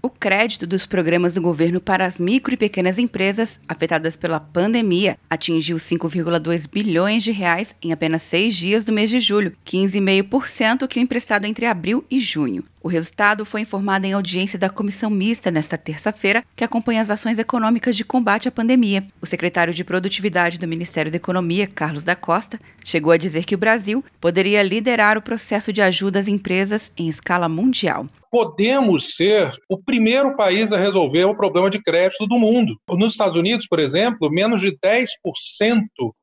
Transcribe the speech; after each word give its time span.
O 0.00 0.08
crédito 0.08 0.64
dos 0.64 0.86
programas 0.86 1.34
do 1.34 1.42
governo 1.42 1.80
para 1.80 2.06
as 2.06 2.18
micro 2.18 2.54
e 2.54 2.56
pequenas 2.56 2.98
empresas 2.98 3.58
afetadas 3.68 4.14
pela 4.14 4.38
pandemia 4.38 5.18
atingiu 5.28 5.76
5,2 5.76 6.70
bilhões 6.70 7.24
de 7.24 7.32
reais 7.32 7.74
em 7.82 7.90
apenas 7.90 8.22
seis 8.22 8.54
dias 8.54 8.84
do 8.84 8.92
mês 8.92 9.10
de 9.10 9.18
julho, 9.18 9.56
15,5% 9.66 10.86
que 10.86 11.00
o 11.00 11.02
emprestado 11.02 11.46
entre 11.46 11.66
abril 11.66 12.04
e 12.08 12.20
junho. 12.20 12.64
O 12.82 12.88
resultado 12.88 13.44
foi 13.44 13.62
informado 13.62 14.06
em 14.06 14.12
audiência 14.12 14.58
da 14.58 14.70
comissão 14.70 15.10
mista 15.10 15.50
nesta 15.50 15.76
terça-feira, 15.76 16.44
que 16.54 16.62
acompanha 16.62 17.02
as 17.02 17.10
ações 17.10 17.38
econômicas 17.38 17.96
de 17.96 18.04
combate 18.04 18.48
à 18.48 18.52
pandemia. 18.52 19.04
O 19.20 19.26
secretário 19.26 19.74
de 19.74 19.82
Produtividade 19.84 20.58
do 20.58 20.68
Ministério 20.68 21.10
da 21.10 21.16
Economia, 21.16 21.66
Carlos 21.66 22.04
da 22.04 22.14
Costa, 22.14 22.58
chegou 22.84 23.12
a 23.12 23.16
dizer 23.16 23.44
que 23.44 23.54
o 23.54 23.58
Brasil 23.58 24.04
poderia 24.20 24.62
liderar 24.62 25.18
o 25.18 25.22
processo 25.22 25.72
de 25.72 25.82
ajuda 25.82 26.20
às 26.20 26.28
empresas 26.28 26.92
em 26.96 27.08
escala 27.08 27.48
mundial 27.48 28.06
podemos 28.30 29.14
ser 29.16 29.52
o 29.68 29.78
primeiro 29.78 30.36
país 30.36 30.72
a 30.72 30.78
resolver 30.78 31.24
o 31.24 31.34
problema 31.34 31.70
de 31.70 31.82
crédito 31.82 32.26
do 32.26 32.38
mundo. 32.38 32.76
Nos 32.90 33.12
Estados 33.12 33.36
Unidos, 33.36 33.66
por 33.66 33.78
exemplo, 33.78 34.30
menos 34.30 34.60
de 34.60 34.76
10% 34.76 35.06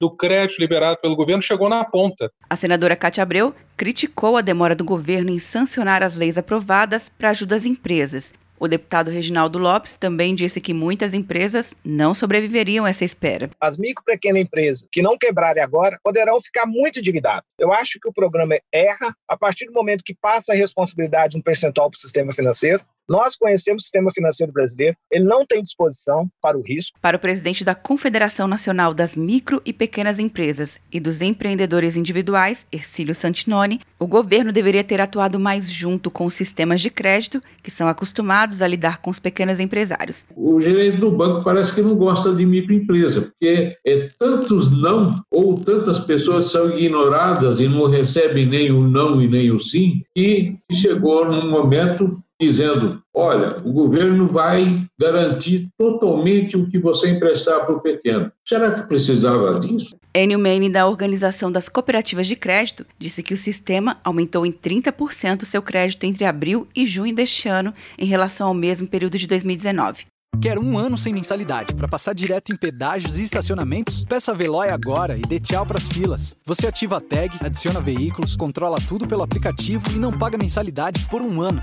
do 0.00 0.10
crédito 0.16 0.58
liberado 0.58 0.98
pelo 1.00 1.16
governo 1.16 1.42
chegou 1.42 1.68
na 1.68 1.84
ponta. 1.84 2.30
A 2.48 2.56
senadora 2.56 2.96
Cátia 2.96 3.22
Abreu 3.22 3.54
criticou 3.80 4.36
a 4.36 4.42
demora 4.42 4.74
do 4.74 4.84
governo 4.84 5.30
em 5.30 5.38
sancionar 5.38 6.02
as 6.02 6.14
leis 6.14 6.36
aprovadas 6.36 7.08
para 7.08 7.30
ajuda 7.30 7.56
às 7.56 7.64
empresas 7.64 8.30
o 8.60 8.68
deputado 8.68 9.10
Reginaldo 9.10 9.58
Lopes 9.58 9.96
também 9.96 10.34
disse 10.34 10.60
que 10.60 10.74
muitas 10.74 11.14
empresas 11.14 11.74
não 11.82 12.12
sobreviveriam 12.12 12.84
a 12.84 12.90
essa 12.90 13.06
espera. 13.06 13.48
As 13.58 13.78
micro 13.78 14.04
e 14.06 14.12
pequenas 14.12 14.42
empresas 14.42 14.86
que 14.92 15.00
não 15.00 15.16
quebrarem 15.16 15.62
agora 15.62 15.98
poderão 16.04 16.38
ficar 16.38 16.66
muito 16.66 16.98
endividadas. 16.98 17.44
Eu 17.58 17.72
acho 17.72 17.98
que 17.98 18.06
o 18.06 18.12
programa 18.12 18.58
erra 18.70 19.16
a 19.26 19.34
partir 19.34 19.64
do 19.64 19.72
momento 19.72 20.04
que 20.04 20.14
passa 20.14 20.52
a 20.52 20.54
responsabilidade 20.54 21.38
um 21.38 21.40
percentual 21.40 21.90
para 21.90 21.96
o 21.96 22.00
sistema 22.00 22.32
financeiro 22.32 22.84
nós 23.10 23.34
conhecemos 23.34 23.82
o 23.82 23.84
sistema 23.84 24.08
financeiro 24.14 24.52
brasileiro, 24.52 24.96
ele 25.10 25.24
não 25.24 25.44
tem 25.44 25.60
disposição 25.60 26.28
para 26.40 26.56
o 26.56 26.62
risco. 26.62 26.96
Para 27.02 27.16
o 27.16 27.20
presidente 27.20 27.64
da 27.64 27.74
Confederação 27.74 28.46
Nacional 28.46 28.94
das 28.94 29.16
Micro 29.16 29.60
e 29.66 29.72
Pequenas 29.72 30.20
Empresas 30.20 30.80
e 30.92 31.00
dos 31.00 31.20
Empreendedores 31.20 31.96
Individuais, 31.96 32.64
Ercílio 32.70 33.12
Santinoni, 33.12 33.80
o 33.98 34.06
governo 34.06 34.52
deveria 34.52 34.84
ter 34.84 35.00
atuado 35.00 35.40
mais 35.40 35.68
junto 35.68 36.08
com 36.08 36.24
os 36.24 36.34
sistemas 36.34 36.80
de 36.80 36.88
crédito 36.88 37.42
que 37.64 37.70
são 37.70 37.88
acostumados 37.88 38.62
a 38.62 38.68
lidar 38.68 39.02
com 39.02 39.10
os 39.10 39.18
pequenos 39.18 39.58
empresários. 39.58 40.24
O 40.36 40.60
gerente 40.60 40.98
do 40.98 41.10
banco 41.10 41.42
parece 41.42 41.74
que 41.74 41.82
não 41.82 41.96
gosta 41.96 42.32
de 42.32 42.46
microempresa, 42.46 43.22
porque 43.22 43.76
é 43.84 44.08
tantos 44.20 44.70
não 44.70 45.16
ou 45.28 45.56
tantas 45.56 45.98
pessoas 45.98 46.52
são 46.52 46.70
ignoradas 46.70 47.58
e 47.58 47.66
não 47.66 47.90
recebem 47.90 48.46
nem 48.46 48.70
o 48.70 48.82
não 48.82 49.20
e 49.20 49.26
nem 49.26 49.50
o 49.50 49.58
sim, 49.58 50.04
que 50.14 50.56
chegou 50.70 51.24
num 51.24 51.50
momento 51.50 52.22
dizendo: 52.40 53.02
olha, 53.14 53.56
o 53.64 53.72
governo 53.72 54.26
vai 54.26 54.82
garantir 54.98 55.68
totalmente 55.78 56.56
o 56.56 56.66
que 56.66 56.78
você 56.78 57.10
emprestar 57.10 57.66
para 57.66 57.76
o 57.76 57.80
pequeno. 57.80 58.32
Será 58.46 58.72
que 58.72 58.88
precisava 58.88 59.60
disso? 59.60 59.94
Enio 60.14 60.38
Mane, 60.38 60.68
da 60.68 60.88
Organização 60.88 61.52
das 61.52 61.68
Cooperativas 61.68 62.26
de 62.26 62.34
Crédito, 62.34 62.84
disse 62.98 63.22
que 63.22 63.34
o 63.34 63.36
sistema 63.36 63.98
aumentou 64.02 64.44
em 64.44 64.50
30% 64.50 65.44
seu 65.44 65.62
crédito 65.62 66.04
entre 66.04 66.24
abril 66.24 66.66
e 66.74 66.86
junho 66.86 67.14
deste 67.14 67.48
ano 67.48 67.72
em 67.98 68.06
relação 68.06 68.48
ao 68.48 68.54
mesmo 68.54 68.88
período 68.88 69.18
de 69.18 69.26
2019. 69.26 70.06
Quer 70.40 70.58
um 70.58 70.78
ano 70.78 70.96
sem 70.96 71.12
mensalidade 71.12 71.74
para 71.74 71.86
passar 71.86 72.14
direto 72.14 72.50
em 72.50 72.56
pedágios 72.56 73.18
e 73.18 73.24
estacionamentos? 73.24 74.04
Peça 74.04 74.32
a 74.32 74.34
Veloy 74.34 74.70
agora 74.70 75.18
e 75.18 75.20
dê 75.20 75.38
tchau 75.38 75.66
para 75.66 75.76
as 75.76 75.86
filas. 75.86 76.34
Você 76.46 76.66
ativa 76.66 76.96
a 76.96 77.00
tag, 77.00 77.36
adiciona 77.44 77.78
veículos, 77.78 78.36
controla 78.36 78.78
tudo 78.88 79.06
pelo 79.06 79.22
aplicativo 79.22 79.84
e 79.94 79.98
não 79.98 80.16
paga 80.16 80.38
mensalidade 80.38 81.06
por 81.10 81.20
um 81.20 81.42
ano. 81.42 81.62